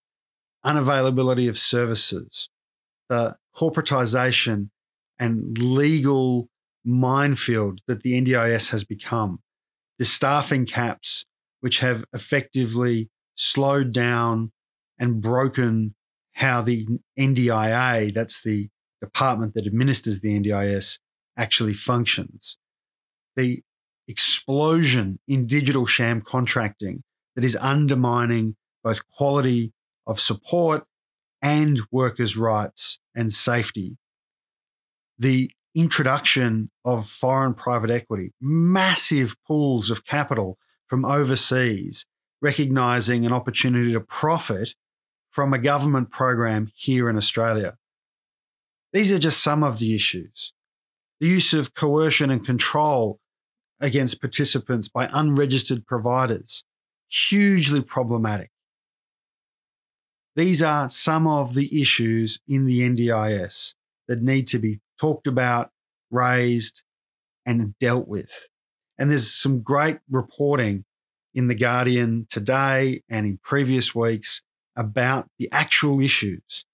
unavailability 0.65 1.50
of 1.50 1.57
services, 1.57 2.50
the 3.10 3.38
corporatization 3.55 4.69
and 5.19 5.57
legal 5.57 6.50
minefield 6.86 7.81
that 7.88 8.03
the 8.03 8.22
NDIS 8.22 8.72
has 8.72 8.84
become, 8.84 9.39
the 10.00 10.05
staffing 10.05 10.65
caps, 10.65 11.25
which 11.60 11.79
have 11.79 12.05
effectively 12.13 13.10
slowed 13.36 13.91
down 13.91 14.51
and 15.00 15.22
broken 15.22 15.96
how 16.34 16.62
the 16.62 16.88
NDIA, 17.19 18.13
that's 18.13 18.43
the 18.43 18.69
department 19.01 19.53
that 19.55 19.65
administers 19.65 20.22
the 20.22 20.39
NDIS, 20.39 21.00
actually 21.36 21.74
functions. 21.74 22.57
The 23.36 23.63
explosion 24.07 25.19
in 25.27 25.45
digital 25.45 25.85
sham 25.85 26.21
contracting 26.21 27.03
that 27.35 27.45
is 27.45 27.57
undermining 27.59 28.55
both 28.83 29.07
quality 29.09 29.73
of 30.05 30.19
support 30.19 30.85
and 31.41 31.81
workers' 31.91 32.37
rights 32.37 32.99
and 33.15 33.31
safety. 33.31 33.97
The 35.19 35.51
introduction 35.75 36.71
of 36.83 37.07
foreign 37.07 37.53
private 37.53 37.91
equity, 37.91 38.33
massive 38.41 39.35
pools 39.45 39.89
of 39.89 40.05
capital 40.05 40.57
from 40.87 41.05
overseas 41.05 42.05
recognizing 42.41 43.25
an 43.25 43.33
opportunity 43.33 43.91
to 43.93 43.99
profit 43.99 44.75
from 45.31 45.53
a 45.53 45.59
government 45.59 46.09
program 46.11 46.71
here 46.75 47.09
in 47.09 47.17
Australia. 47.17 47.77
These 48.93 49.11
are 49.11 49.19
just 49.19 49.43
some 49.43 49.63
of 49.63 49.79
the 49.79 49.93
issues. 49.93 50.53
The 51.19 51.27
use 51.27 51.53
of 51.53 51.73
coercion 51.73 52.29
and 52.29 52.45
control 52.45 53.19
against 53.79 54.22
participants 54.22 54.88
by 54.88 55.10
unregistered 55.12 55.86
providers, 55.86 56.63
hugely 57.07 57.81
problematic. 57.81 58.51
These 60.36 60.62
are 60.62 60.89
some 60.89 61.25
of 61.25 61.55
the 61.55 61.81
issues 61.81 62.39
in 62.48 62.65
the 62.65 62.81
NDIS 62.81 63.74
that 64.07 64.22
need 64.22 64.48
to 64.48 64.60
be 64.60 64.79
talked 65.00 65.27
about, 65.27 65.72
raised, 66.12 66.84
and 67.46 67.77
dealt 67.79 68.07
with. 68.07 68.29
And 68.98 69.10
there's 69.10 69.34
some 69.34 69.62
great 69.62 70.00
reporting 70.10 70.86
in 71.34 71.48
The 71.48 71.55
Guardian 71.55 72.27
today 72.29 73.03
and 73.10 73.25
in 73.25 73.39
previous 73.43 73.93
weeks 73.93 74.41
about 74.75 75.27
the 75.38 75.50
actual 75.51 76.01
issues. 76.01 76.65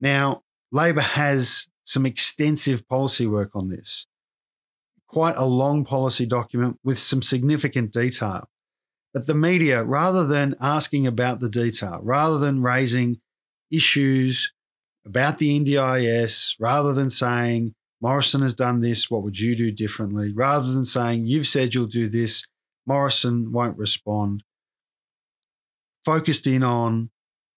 Now, 0.00 0.42
Labor 0.72 1.00
has 1.00 1.66
some 1.84 2.06
extensive 2.06 2.88
policy 2.88 3.26
work 3.26 3.50
on 3.54 3.68
this, 3.68 4.06
quite 5.14 5.36
a 5.36 5.46
long 5.46 5.84
policy 5.84 6.26
document 6.26 6.76
with 6.82 6.98
some 6.98 7.22
significant 7.22 7.92
detail. 7.92 8.48
But 9.12 9.26
the 9.26 9.34
media, 9.34 9.84
rather 9.84 10.26
than 10.26 10.56
asking 10.60 11.06
about 11.06 11.38
the 11.38 11.48
detail, 11.48 12.00
rather 12.02 12.40
than 12.40 12.62
raising 12.62 13.20
issues 13.70 14.52
about 15.06 15.38
the 15.38 15.60
NDIS, 15.60 16.56
rather 16.58 16.92
than 16.92 17.10
saying, 17.10 17.74
Morrison 18.00 18.42
has 18.42 18.56
done 18.56 18.80
this, 18.80 19.08
what 19.08 19.22
would 19.22 19.38
you 19.38 19.54
do 19.54 19.70
differently? 19.70 20.32
Rather 20.34 20.72
than 20.72 20.84
saying, 20.84 21.26
you've 21.26 21.46
said 21.46 21.74
you'll 21.74 21.86
do 21.86 22.08
this, 22.08 22.44
Morrison 22.84 23.52
won't 23.52 23.78
respond. 23.78 24.42
Focused 26.04 26.48
in 26.48 26.64
on 26.64 27.10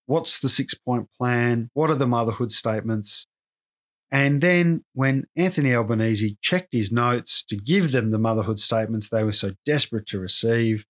what's 0.06 0.40
the 0.40 0.48
six 0.48 0.76
point 0.76 1.10
plan? 1.20 1.72
What 1.74 1.90
are 1.90 1.96
the 1.96 2.06
motherhood 2.06 2.52
statements? 2.52 3.26
And 4.12 4.42
then 4.42 4.86
when 4.94 5.26
Anthony 5.36 5.76
Albanese 5.76 6.38
checked 6.42 6.70
his 6.72 6.92
notes 6.92 7.44
to 7.46 7.58
give 7.58 7.92
them 7.92 8.12
the 8.12 8.20
motherhood 8.20 8.60
statements 8.60 9.10
they 9.10 9.24
were 9.24 9.34
so 9.34 9.52
desperate 9.66 10.06
to 10.08 10.20
receive, 10.20 10.86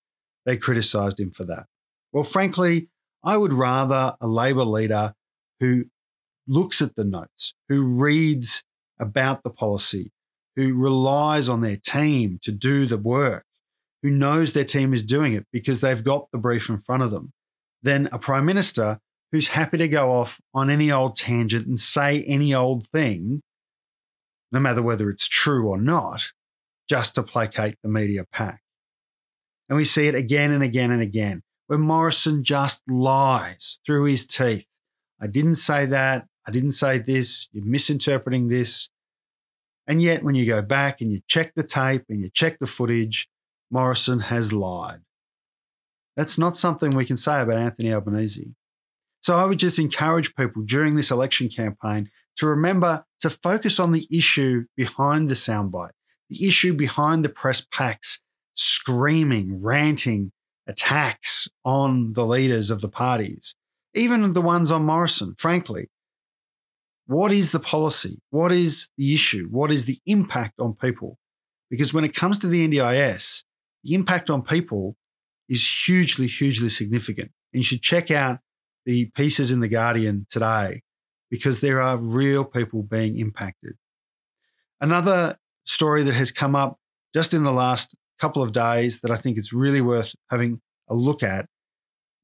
they 0.45 0.57
criticised 0.57 1.19
him 1.19 1.31
for 1.31 1.43
that. 1.45 1.65
Well, 2.11 2.23
frankly, 2.23 2.89
I 3.23 3.37
would 3.37 3.53
rather 3.53 4.15
a 4.21 4.27
Labor 4.27 4.63
leader 4.63 5.13
who 5.59 5.85
looks 6.47 6.81
at 6.81 6.95
the 6.95 7.03
notes, 7.03 7.53
who 7.67 7.83
reads 7.83 8.63
about 8.99 9.43
the 9.43 9.49
policy, 9.49 10.11
who 10.55 10.75
relies 10.75 11.49
on 11.49 11.61
their 11.61 11.77
team 11.77 12.39
to 12.43 12.51
do 12.51 12.85
the 12.85 12.97
work, 12.97 13.45
who 14.03 14.09
knows 14.09 14.53
their 14.53 14.63
team 14.63 14.93
is 14.93 15.03
doing 15.03 15.33
it 15.33 15.45
because 15.51 15.81
they've 15.81 16.03
got 16.03 16.27
the 16.31 16.37
brief 16.37 16.69
in 16.69 16.77
front 16.77 17.03
of 17.03 17.11
them, 17.11 17.33
than 17.81 18.07
a 18.11 18.19
prime 18.19 18.45
minister 18.45 18.99
who's 19.31 19.49
happy 19.49 19.77
to 19.77 19.87
go 19.87 20.11
off 20.11 20.39
on 20.53 20.69
any 20.69 20.91
old 20.91 21.15
tangent 21.15 21.67
and 21.67 21.79
say 21.79 22.23
any 22.23 22.53
old 22.53 22.87
thing, 22.87 23.41
no 24.51 24.59
matter 24.59 24.81
whether 24.81 25.09
it's 25.09 25.27
true 25.27 25.67
or 25.67 25.77
not, 25.77 26.31
just 26.89 27.15
to 27.15 27.23
placate 27.23 27.75
the 27.83 27.89
media 27.89 28.25
pack. 28.31 28.61
And 29.69 29.75
we 29.75 29.85
see 29.85 30.07
it 30.07 30.15
again 30.15 30.51
and 30.51 30.63
again 30.63 30.91
and 30.91 31.01
again, 31.01 31.43
where 31.67 31.79
Morrison 31.79 32.43
just 32.43 32.81
lies 32.89 33.79
through 33.85 34.05
his 34.05 34.25
teeth. 34.25 34.65
I 35.21 35.27
didn't 35.27 35.55
say 35.55 35.85
that. 35.87 36.25
I 36.47 36.51
didn't 36.51 36.71
say 36.71 36.97
this. 36.97 37.49
You're 37.51 37.65
misinterpreting 37.65 38.47
this. 38.47 38.89
And 39.85 40.01
yet, 40.01 40.23
when 40.23 40.35
you 40.35 40.45
go 40.45 40.61
back 40.61 41.01
and 41.01 41.11
you 41.11 41.21
check 41.27 41.53
the 41.55 41.63
tape 41.63 42.03
and 42.09 42.21
you 42.21 42.29
check 42.33 42.59
the 42.59 42.67
footage, 42.67 43.27
Morrison 43.69 44.21
has 44.21 44.53
lied. 44.53 45.01
That's 46.15 46.37
not 46.37 46.57
something 46.57 46.91
we 46.91 47.05
can 47.05 47.17
say 47.17 47.41
about 47.41 47.55
Anthony 47.55 47.93
Albanese. 47.93 48.53
So 49.21 49.35
I 49.35 49.45
would 49.45 49.59
just 49.59 49.79
encourage 49.79 50.35
people 50.35 50.63
during 50.63 50.95
this 50.95 51.11
election 51.11 51.49
campaign 51.49 52.09
to 52.37 52.47
remember 52.47 53.05
to 53.19 53.29
focus 53.29 53.79
on 53.79 53.91
the 53.91 54.07
issue 54.11 54.65
behind 54.75 55.29
the 55.29 55.35
soundbite, 55.35 55.91
the 56.29 56.47
issue 56.47 56.73
behind 56.73 57.25
the 57.25 57.29
press 57.29 57.65
packs 57.71 58.21
screaming, 58.53 59.61
ranting 59.61 60.31
attacks 60.67 61.47
on 61.63 62.13
the 62.13 62.25
leaders 62.25 62.69
of 62.69 62.81
the 62.81 62.89
parties, 62.89 63.55
even 63.93 64.33
the 64.33 64.41
ones 64.41 64.71
on 64.71 64.85
Morrison, 64.85 65.35
frankly. 65.37 65.89
What 67.05 67.31
is 67.31 67.53
the 67.53 67.59
policy? 67.59 68.19
What 68.31 68.51
is 68.51 68.89
the 68.97 69.13
issue? 69.13 69.47
What 69.49 69.71
is 69.71 69.85
the 69.85 69.99
impact 70.05 70.59
on 70.59 70.73
people? 70.73 71.17
Because 71.69 71.93
when 71.93 72.03
it 72.03 72.13
comes 72.13 72.39
to 72.39 72.47
the 72.47 72.67
NDIS, 72.67 73.43
the 73.83 73.93
impact 73.93 74.29
on 74.29 74.41
people 74.41 74.97
is 75.47 75.85
hugely, 75.85 76.27
hugely 76.27 76.69
significant. 76.69 77.31
And 77.53 77.61
you 77.61 77.63
should 77.63 77.81
check 77.81 78.11
out 78.11 78.39
the 78.87 79.11
pieces 79.15 79.51
in 79.51 79.59
The 79.59 79.67
Guardian 79.67 80.25
today 80.31 80.81
because 81.29 81.59
there 81.59 81.81
are 81.81 81.97
real 81.97 82.45
people 82.45 82.83
being 82.83 83.19
impacted. 83.19 83.73
Another 84.79 85.37
story 85.65 86.03
that 86.03 86.13
has 86.13 86.31
come 86.31 86.55
up 86.55 86.79
just 87.13 87.33
in 87.33 87.43
the 87.43 87.51
last 87.51 87.95
couple 88.17 88.41
of 88.41 88.53
days 88.53 89.01
that 89.01 89.11
I 89.11 89.17
think 89.17 89.37
it's 89.37 89.51
really 89.51 89.81
worth 89.81 90.15
having 90.31 90.61
a 90.89 90.95
look 90.95 91.21
at 91.21 91.47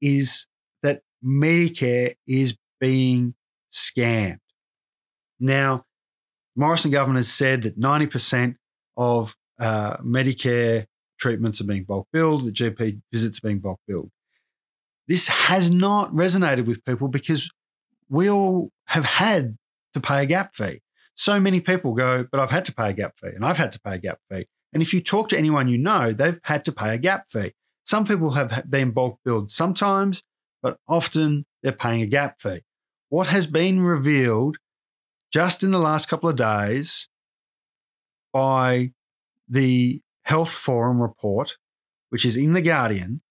is 0.01 0.47
that 0.83 1.01
Medicare 1.23 2.13
is 2.25 2.57
being 2.79 3.35
scammed. 3.71 4.39
Now, 5.41 5.83
Morrison 6.55 6.91
government 6.91 7.17
has 7.17 7.31
said 7.31 7.63
that 7.63 7.77
90% 7.77 8.55
of 8.95 9.35
uh, 9.59 9.97
Medicare 9.97 10.85
treatments 11.19 11.59
are 11.59 11.65
being 11.65 11.83
bulk 11.83 12.07
billed, 12.13 12.45
the 12.45 12.51
GP 12.51 13.01
visits 13.11 13.39
are 13.39 13.47
being 13.47 13.59
bulk 13.59 13.81
billed. 13.85 14.11
This 15.07 15.27
has 15.27 15.69
not 15.69 16.13
resonated 16.13 16.65
with 16.65 16.85
people 16.85 17.07
because 17.07 17.51
we 18.09 18.29
all 18.29 18.71
have 18.85 19.05
had 19.05 19.57
to 19.93 19.99
pay 19.99 20.23
a 20.23 20.25
gap 20.25 20.55
fee. 20.55 20.81
So 21.15 21.39
many 21.39 21.59
people 21.59 21.93
go, 21.93 22.25
but 22.31 22.39
I've 22.39 22.51
had 22.51 22.65
to 22.65 22.73
pay 22.73 22.89
a 22.89 22.93
gap 22.93 23.17
fee 23.17 23.31
and 23.35 23.45
I've 23.45 23.57
had 23.57 23.71
to 23.73 23.79
pay 23.79 23.95
a 23.95 23.99
gap 23.99 24.19
fee. 24.31 24.45
And 24.73 24.81
if 24.81 24.93
you 24.93 25.01
talk 25.01 25.29
to 25.29 25.37
anyone 25.37 25.67
you 25.67 25.77
know, 25.77 26.13
they've 26.13 26.39
had 26.43 26.65
to 26.65 26.71
pay 26.71 26.93
a 26.93 26.97
gap 26.97 27.25
fee. 27.29 27.53
Some 27.85 28.05
people 28.05 28.31
have 28.31 28.69
been 28.69 28.91
bulk 28.91 29.19
billed 29.23 29.51
sometimes, 29.51 30.23
but 30.61 30.77
often 30.87 31.45
they're 31.61 31.71
paying 31.71 32.01
a 32.01 32.07
gap 32.07 32.39
fee. 32.39 32.61
What 33.09 33.27
has 33.27 33.45
been 33.45 33.81
revealed 33.81 34.57
just 35.31 35.63
in 35.63 35.71
the 35.71 35.79
last 35.79 36.07
couple 36.07 36.29
of 36.29 36.35
days 36.35 37.07
by 38.31 38.93
the 39.47 40.01
Health 40.23 40.51
Forum 40.51 41.01
report, 41.01 41.57
which 42.09 42.25
is 42.25 42.37
in 42.37 42.53
The 42.53 42.61
Guardian, 42.61 43.21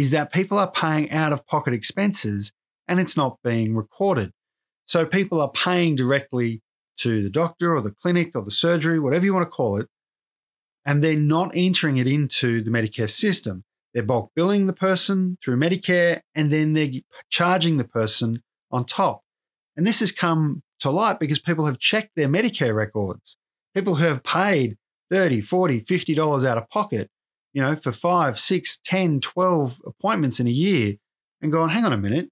is 0.00 0.08
that 0.08 0.32
people 0.32 0.58
are 0.58 0.70
paying 0.70 1.10
out 1.10 1.30
of 1.30 1.46
pocket 1.46 1.74
expenses 1.74 2.52
and 2.88 2.98
it's 2.98 3.18
not 3.18 3.36
being 3.44 3.76
recorded. 3.76 4.32
So 4.86 5.04
people 5.04 5.42
are 5.42 5.50
paying 5.50 5.94
directly 5.94 6.62
to 7.00 7.22
the 7.22 7.28
doctor 7.28 7.76
or 7.76 7.82
the 7.82 7.90
clinic 7.90 8.30
or 8.34 8.42
the 8.42 8.50
surgery, 8.50 8.98
whatever 8.98 9.26
you 9.26 9.34
want 9.34 9.44
to 9.44 9.50
call 9.50 9.76
it, 9.76 9.88
and 10.86 11.04
they're 11.04 11.16
not 11.18 11.50
entering 11.54 11.98
it 11.98 12.06
into 12.06 12.62
the 12.62 12.70
Medicare 12.70 13.10
system. 13.10 13.62
They're 13.92 14.02
bulk 14.02 14.30
billing 14.34 14.68
the 14.68 14.72
person 14.72 15.36
through 15.44 15.58
Medicare 15.58 16.20
and 16.34 16.50
then 16.50 16.72
they're 16.72 17.02
charging 17.28 17.76
the 17.76 17.84
person 17.84 18.42
on 18.70 18.86
top. 18.86 19.20
And 19.76 19.86
this 19.86 20.00
has 20.00 20.12
come 20.12 20.62
to 20.78 20.90
light 20.90 21.20
because 21.20 21.40
people 21.40 21.66
have 21.66 21.78
checked 21.78 22.12
their 22.16 22.28
Medicare 22.28 22.74
records. 22.74 23.36
People 23.74 23.96
who 23.96 24.04
have 24.04 24.24
paid 24.24 24.78
30, 25.10 25.42
40, 25.42 25.80
50 25.80 26.14
dollars 26.14 26.42
out 26.42 26.56
of 26.56 26.70
pocket, 26.70 27.10
you 27.52 27.62
know, 27.62 27.76
for 27.76 27.92
five, 27.92 28.38
six, 28.38 28.78
10, 28.84 29.20
12 29.20 29.80
appointments 29.86 30.40
in 30.40 30.46
a 30.46 30.50
year 30.50 30.94
and 31.40 31.52
going, 31.52 31.70
hang 31.70 31.84
on 31.84 31.92
a 31.92 31.98
minute, 31.98 32.28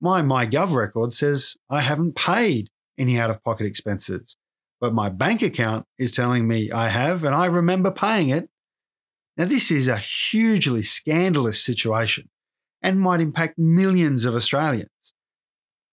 my 0.00 0.22
MyGov 0.22 0.74
record 0.74 1.12
says 1.12 1.56
I 1.70 1.80
haven't 1.80 2.16
paid 2.16 2.68
any 2.98 3.18
out 3.18 3.30
of 3.30 3.42
pocket 3.42 3.66
expenses, 3.66 4.36
but 4.80 4.94
my 4.94 5.08
bank 5.08 5.42
account 5.42 5.86
is 5.98 6.10
telling 6.10 6.46
me 6.48 6.70
I 6.70 6.88
have, 6.88 7.24
and 7.24 7.34
I 7.34 7.46
remember 7.46 7.90
paying 7.90 8.30
it. 8.30 8.48
Now, 9.36 9.44
this 9.44 9.70
is 9.70 9.86
a 9.86 9.98
hugely 9.98 10.82
scandalous 10.82 11.62
situation 11.62 12.28
and 12.82 13.00
might 13.00 13.20
impact 13.20 13.58
millions 13.58 14.24
of 14.24 14.34
Australians 14.34 14.90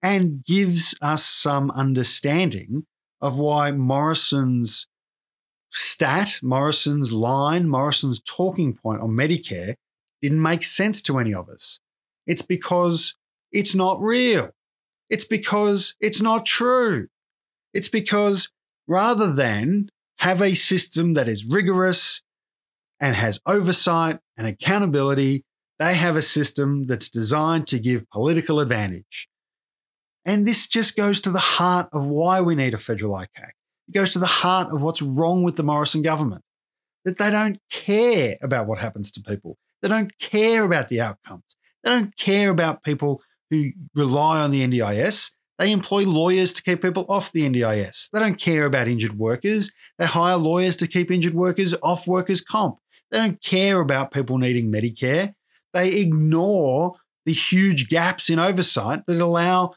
and 0.02 0.44
gives 0.44 0.96
us 1.02 1.26
some 1.26 1.72
understanding 1.72 2.86
of 3.22 3.40
why 3.40 3.72
Morrison's 3.72 4.88
stat, 5.74 6.40
Morrison's 6.44 7.12
line, 7.12 7.68
Morrison's 7.68 8.22
talking 8.22 8.76
point 8.76 9.02
on 9.02 9.10
Medicare 9.10 9.76
didn't 10.22 10.42
make 10.42 10.64
sense 10.64 11.02
to 11.02 11.18
any 11.18 11.34
of 11.34 11.50
us. 11.50 11.80
It's 12.26 12.44
because 12.44 13.16
it's 13.52 13.76
not 13.76 14.00
real. 14.00 14.52
It's 15.10 15.26
because 15.26 15.96
it's 16.00 16.22
not 16.22 16.46
true. 16.46 17.08
It's 17.74 17.90
because 17.90 18.50
rather 18.88 19.34
than 19.34 19.90
have 20.20 20.42
a 20.42 20.56
system 20.56 21.16
that 21.16 21.28
is 21.28 21.46
rigorous 21.46 22.22
and 23.00 23.16
has 23.16 23.40
oversight 23.46 24.20
and 24.38 24.48
accountability, 24.48 25.44
they 25.80 25.96
have 25.96 26.16
a 26.16 26.22
system 26.22 26.86
that's 26.86 27.10
designed 27.10 27.68
to 27.68 27.80
give 27.80 28.10
political 28.10 28.60
advantage. 28.60 29.28
And 30.26 30.48
this 30.48 30.68
just 30.68 30.96
goes 30.96 31.20
to 31.22 31.32
the 31.32 31.40
heart 31.40 31.90
of 31.92 32.08
why 32.08 32.40
we 32.42 32.56
need 32.56 32.74
a 32.74 32.78
federal 32.78 33.14
ICAC. 33.16 33.52
It 33.88 33.93
goes 33.93 34.13
to 34.13 34.19
the 34.19 34.26
heart 34.26 34.74
of 34.74 34.82
what's 34.82 35.02
wrong 35.02 35.43
with 35.43 35.56
the 35.56 35.63
Morrison 35.63 36.02
government 36.02 36.43
that 37.06 37.17
they 37.17 37.32
don't 37.32 37.60
care 37.69 38.38
about 38.41 38.67
what 38.67 38.80
happens 38.80 39.12
to 39.12 39.22
people. 39.22 39.58
They 39.82 39.89
don't 39.89 40.17
care 40.19 40.63
about 40.63 40.89
the 40.89 41.02
outcomes. 41.02 41.58
They 41.84 41.89
don't 41.89 42.15
care 42.15 42.50
about 42.50 42.84
people 42.84 43.22
who 43.50 43.72
rely 43.93 44.41
on 44.41 44.52
the 44.52 44.65
NDIS. 44.65 45.32
They 45.60 45.72
employ 45.72 46.06
lawyers 46.06 46.54
to 46.54 46.63
keep 46.63 46.82
people 46.82 47.06
off 47.10 47.32
the 47.32 47.48
NDIS. 47.48 48.10
They 48.12 48.19
don't 48.19 48.39
care 48.39 48.65
about 48.65 48.88
injured 48.88 49.19
workers. 49.19 49.72
They 49.98 50.06
hire 50.06 50.38
lawyers 50.38 50.78
to 50.78 50.88
keep 50.88 51.12
injured 51.12 51.36
workers 51.36 51.76
off 51.84 52.08
workers' 52.08 52.41
comp. 52.41 52.78
They 53.12 53.17
don't 53.17 53.41
care 53.41 53.80
about 53.80 54.12
people 54.12 54.38
needing 54.38 54.72
Medicare. 54.72 55.34
They 55.74 56.00
ignore 56.00 56.96
the 57.26 57.34
huge 57.34 57.89
gaps 57.89 58.30
in 58.30 58.39
oversight 58.39 59.06
that 59.08 59.22
allow 59.22 59.74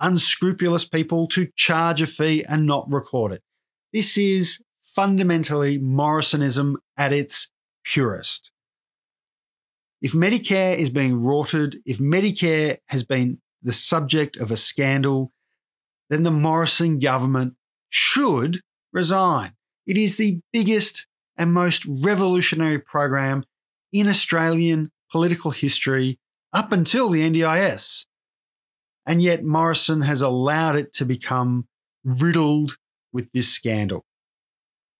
unscrupulous 0.00 0.84
people 0.84 1.26
to 1.28 1.48
charge 1.56 2.00
a 2.00 2.06
fee 2.06 2.44
and 2.48 2.66
not 2.66 2.90
record 2.90 3.32
it. 3.32 3.42
This 3.92 4.18
is 4.18 4.62
fundamentally 4.82 5.78
Morrisonism 5.78 6.74
at 6.96 7.12
its 7.12 7.50
purest. 7.84 8.50
If 10.02 10.12
Medicare 10.12 10.76
is 10.76 10.90
being 10.90 11.22
rorted, 11.22 11.78
if 11.86 11.98
Medicare 11.98 12.78
has 12.86 13.02
been 13.02 13.38
the 13.62 13.72
subject 13.72 14.36
of 14.36 14.50
a 14.50 14.56
scandal, 14.56 15.32
then 16.10 16.22
the 16.22 16.30
Morrison 16.30 16.98
government 16.98 17.54
should 17.88 18.60
resign. 18.92 19.52
It 19.86 19.96
is 19.96 20.16
the 20.16 20.40
biggest 20.52 21.06
and 21.36 21.52
most 21.52 21.86
revolutionary 21.86 22.78
program 22.78 23.44
in 23.92 24.06
Australian 24.06 24.90
political 25.10 25.50
history 25.50 26.18
up 26.52 26.72
until 26.72 27.08
the 27.08 27.28
NDIS. 27.28 28.04
And 29.06 29.22
yet 29.22 29.44
Morrison 29.44 30.02
has 30.02 30.20
allowed 30.20 30.76
it 30.76 30.92
to 30.94 31.06
become 31.06 31.66
riddled 32.04 32.76
with 33.12 33.30
this 33.32 33.48
scandal. 33.48 34.04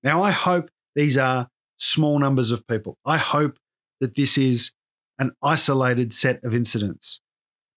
Now, 0.02 0.22
I 0.22 0.30
hope 0.30 0.70
these 0.94 1.18
are 1.18 1.48
small 1.76 2.18
numbers 2.18 2.50
of 2.50 2.66
people. 2.66 2.98
I 3.04 3.16
hope 3.16 3.58
that 4.00 4.14
this 4.14 4.38
is 4.38 4.72
an 5.18 5.32
isolated 5.42 6.12
set 6.12 6.42
of 6.44 6.54
incidents. 6.54 7.20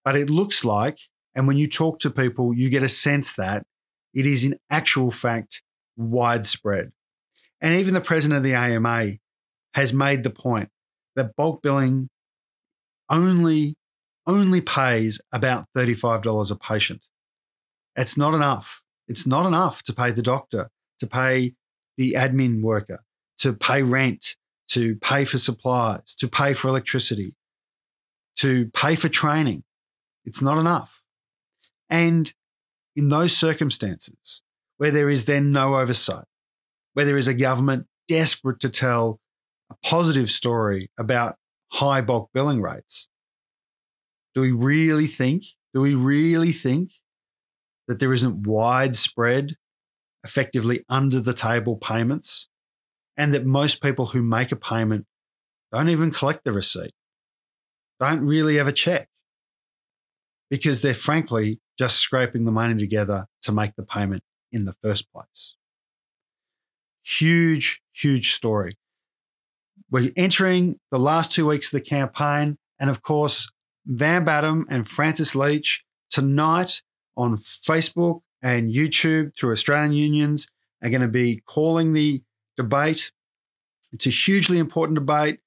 But 0.04 0.16
it 0.16 0.30
looks 0.30 0.64
like, 0.64 0.98
and 1.34 1.46
when 1.46 1.56
you 1.56 1.68
talk 1.68 1.98
to 2.00 2.10
people, 2.10 2.54
you 2.54 2.70
get 2.70 2.82
a 2.82 2.88
sense 2.88 3.32
that 3.34 3.64
It 4.14 4.26
is 4.26 4.44
in 4.44 4.58
actual 4.70 5.10
fact 5.10 5.62
widespread. 5.96 6.92
And 7.60 7.74
even 7.74 7.94
the 7.94 8.00
president 8.00 8.38
of 8.38 8.44
the 8.44 8.54
AMA 8.54 9.12
has 9.74 9.92
made 9.92 10.22
the 10.22 10.30
point 10.30 10.68
that 11.16 11.36
bulk 11.36 11.62
billing 11.62 12.10
only 13.08 13.76
only 14.26 14.60
pays 14.60 15.20
about 15.32 15.66
$35 15.76 16.50
a 16.50 16.56
patient. 16.56 17.00
It's 17.96 18.16
not 18.16 18.34
enough. 18.34 18.81
It's 19.08 19.26
not 19.26 19.46
enough 19.46 19.82
to 19.84 19.92
pay 19.92 20.10
the 20.12 20.22
doctor, 20.22 20.70
to 21.00 21.06
pay 21.06 21.54
the 21.96 22.14
admin 22.14 22.62
worker, 22.62 23.04
to 23.38 23.52
pay 23.52 23.82
rent, 23.82 24.36
to 24.68 24.96
pay 24.96 25.24
for 25.24 25.38
supplies, 25.38 26.14
to 26.16 26.28
pay 26.28 26.54
for 26.54 26.68
electricity, 26.68 27.34
to 28.36 28.70
pay 28.74 28.94
for 28.94 29.08
training. 29.08 29.64
It's 30.24 30.40
not 30.40 30.58
enough. 30.58 31.02
And 31.90 32.32
in 32.96 33.08
those 33.08 33.36
circumstances, 33.36 34.42
where 34.78 34.90
there 34.90 35.10
is 35.10 35.26
then 35.26 35.52
no 35.52 35.76
oversight, 35.76 36.24
where 36.94 37.04
there 37.04 37.18
is 37.18 37.28
a 37.28 37.34
government 37.34 37.86
desperate 38.08 38.60
to 38.60 38.68
tell 38.68 39.20
a 39.70 39.74
positive 39.84 40.30
story 40.30 40.90
about 40.98 41.36
high 41.72 42.00
bulk 42.00 42.30
billing 42.32 42.60
rates, 42.60 43.08
do 44.34 44.40
we 44.40 44.52
really 44.52 45.06
think, 45.06 45.44
do 45.74 45.80
we 45.80 45.94
really 45.94 46.52
think 46.52 46.92
that 47.88 47.98
there 47.98 48.12
isn't 48.12 48.46
widespread, 48.46 49.56
effectively 50.24 50.84
under 50.88 51.20
the 51.20 51.34
table 51.34 51.76
payments, 51.76 52.48
and 53.16 53.34
that 53.34 53.44
most 53.44 53.82
people 53.82 54.06
who 54.06 54.22
make 54.22 54.52
a 54.52 54.56
payment 54.56 55.06
don't 55.72 55.88
even 55.88 56.10
collect 56.10 56.44
the 56.44 56.52
receipt, 56.52 56.92
don't 57.98 58.20
really 58.20 58.58
ever 58.58 58.72
check 58.72 59.08
because 60.50 60.82
they're 60.82 60.94
frankly 60.94 61.60
just 61.78 61.96
scraping 61.96 62.44
the 62.44 62.52
money 62.52 62.78
together 62.78 63.26
to 63.40 63.52
make 63.52 63.74
the 63.74 63.82
payment 63.82 64.22
in 64.52 64.66
the 64.66 64.74
first 64.82 65.10
place. 65.10 65.56
Huge, 67.02 67.80
huge 67.92 68.32
story. 68.32 68.76
We're 69.90 70.10
entering 70.16 70.78
the 70.90 70.98
last 70.98 71.32
two 71.32 71.46
weeks 71.46 71.68
of 71.68 71.72
the 71.72 71.80
campaign. 71.80 72.58
And 72.78 72.90
of 72.90 73.02
course, 73.02 73.50
Van 73.86 74.24
Badham 74.24 74.66
and 74.68 74.88
Francis 74.88 75.34
Leach 75.34 75.84
tonight 76.10 76.82
on 77.16 77.36
Facebook 77.36 78.22
and 78.42 78.72
YouTube 78.72 79.32
through 79.38 79.52
Australian 79.52 79.92
unions 79.92 80.48
are 80.82 80.90
going 80.90 81.02
to 81.02 81.08
be 81.08 81.42
calling 81.46 81.92
the 81.92 82.22
debate. 82.56 83.12
It's 83.92 84.06
a 84.06 84.10
hugely 84.10 84.58
important 84.58 84.96
debate. 84.96 85.40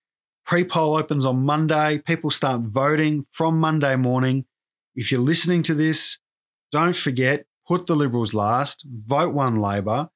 Pre 0.46 0.64
poll 0.64 0.96
opens 0.96 1.26
on 1.26 1.46
Monday. 1.46 1.98
People 2.06 2.30
start 2.30 2.62
voting 2.62 3.26
from 3.32 3.60
Monday 3.60 3.96
morning. 3.96 4.46
If 4.96 5.12
you're 5.12 5.22
listening 5.22 5.64
to 5.64 5.74
this, 5.74 6.20
don't 6.72 6.96
forget, 6.96 7.46
put 7.68 7.88
the 7.88 7.96
Liberals 7.96 8.34
last, 8.34 8.86
vote 8.88 9.34
one 9.34 9.56
Labor. 9.56 10.10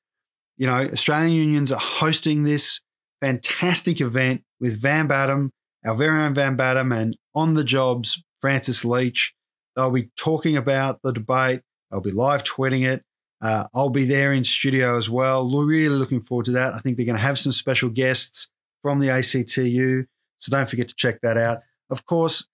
You 0.57 0.67
know, 0.67 0.89
Australian 0.93 1.33
unions 1.33 1.71
are 1.71 1.79
hosting 1.79 2.43
this 2.43 2.81
fantastic 3.21 3.99
event 3.99 4.43
with 4.59 4.81
Van 4.81 5.07
Badham, 5.07 5.51
our 5.85 5.95
very 5.95 6.21
own 6.21 6.33
Van 6.33 6.55
Badham, 6.55 6.91
and 6.91 7.17
on 7.33 7.55
the 7.55 7.63
jobs, 7.63 8.21
Francis 8.39 8.85
Leach. 8.85 9.33
They'll 9.79 9.91
be 9.91 10.11
talking 10.17 10.57
about 10.57 11.01
the 11.03 11.13
debate. 11.13 11.61
They'll 11.89 12.01
be 12.01 12.11
live 12.11 12.43
tweeting 12.43 12.85
it. 12.85 13.01
Uh, 13.41 13.67
I'll 13.73 13.89
be 13.89 14.03
there 14.03 14.33
in 14.33 14.43
studio 14.43 14.97
as 14.97 15.09
well. 15.09 15.49
Really 15.49 15.87
looking 15.87 16.19
forward 16.19 16.47
to 16.47 16.51
that. 16.51 16.73
I 16.73 16.79
think 16.79 16.97
they're 16.97 17.05
going 17.05 17.15
to 17.15 17.21
have 17.21 17.39
some 17.39 17.53
special 17.53 17.87
guests 17.89 18.49
from 18.81 18.99
the 18.99 19.09
ACTU. 19.09 20.03
So 20.37 20.51
don't 20.51 20.69
forget 20.69 20.89
to 20.89 20.95
check 20.95 21.21
that 21.21 21.37
out. 21.37 21.59
Of 21.89 22.05
course, 22.05 22.45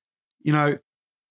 you 0.43 0.53
know, 0.53 0.77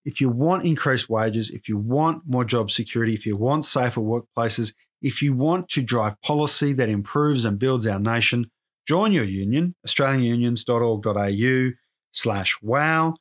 if 0.04 0.20
you 0.20 0.30
want 0.30 0.64
increased 0.64 1.08
wages, 1.08 1.52
if 1.52 1.68
you 1.68 1.78
want 1.78 2.24
more 2.26 2.44
job 2.44 2.72
security, 2.72 3.14
if 3.14 3.24
you 3.24 3.36
want 3.36 3.64
safer 3.64 4.00
workplaces, 4.00 4.74
if 5.00 5.22
you 5.22 5.32
want 5.32 5.68
to 5.68 5.80
drive 5.80 6.20
policy 6.22 6.72
that 6.72 6.88
improves 6.88 7.44
and 7.44 7.56
builds 7.56 7.86
our 7.86 8.00
nation, 8.00 8.50
join 8.84 9.12
your 9.12 9.22
union, 9.22 9.76
australianunions.org.au 9.86 11.70
slash 12.10 12.58
wow. 12.62 13.14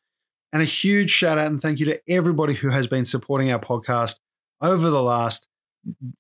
And 0.54 0.62
a 0.62 0.66
huge 0.66 1.10
shout 1.10 1.38
out 1.39 1.48
and 1.48 1.60
thank 1.60 1.80
you 1.80 1.88
to 1.88 2.00
everybody 2.08 2.54
who 2.54 2.70
has 2.70 2.86
been 2.86 3.06
supporting 3.06 3.52
our 3.52 3.60
podcast 3.60 4.20
over 4.62 4.92
the 4.92 5.02
last 5.02 5.48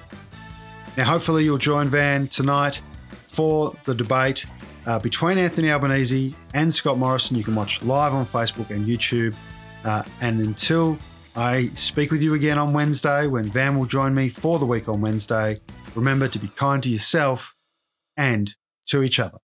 Now, 0.96 1.04
hopefully, 1.04 1.44
you'll 1.44 1.58
join 1.58 1.88
Van 1.88 2.28
tonight 2.28 2.80
for 3.28 3.74
the 3.84 3.94
debate 3.94 4.46
uh, 4.86 4.98
between 4.98 5.38
Anthony 5.38 5.70
Albanese 5.70 6.34
and 6.54 6.72
Scott 6.72 6.98
Morrison. 6.98 7.36
You 7.36 7.44
can 7.44 7.54
watch 7.54 7.82
live 7.82 8.14
on 8.14 8.26
Facebook 8.26 8.70
and 8.70 8.86
YouTube. 8.86 9.34
Uh, 9.84 10.02
and 10.20 10.40
until 10.40 10.98
I 11.34 11.66
speak 11.74 12.10
with 12.10 12.22
you 12.22 12.34
again 12.34 12.58
on 12.58 12.72
Wednesday, 12.72 13.26
when 13.26 13.44
Van 13.44 13.78
will 13.78 13.86
join 13.86 14.14
me 14.14 14.28
for 14.28 14.58
the 14.58 14.66
week 14.66 14.88
on 14.88 15.00
Wednesday, 15.00 15.60
remember 15.94 16.28
to 16.28 16.38
be 16.38 16.48
kind 16.48 16.82
to 16.82 16.88
yourself 16.88 17.54
and 18.16 18.54
to 18.86 19.02
each 19.02 19.18
other. 19.18 19.38